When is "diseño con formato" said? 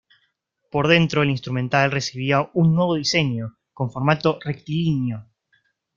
2.95-4.39